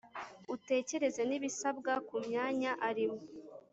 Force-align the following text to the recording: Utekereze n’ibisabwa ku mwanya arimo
Utekereze 0.55 1.21
n’ibisabwa 1.25 1.93
ku 2.07 2.15
mwanya 2.25 2.71
arimo 2.89 3.21